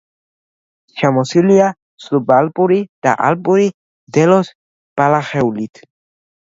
[1.01, 1.67] შემოსილია
[2.07, 4.53] სუბალპური და ალპური მდელოს
[5.01, 5.89] ბალახეულით.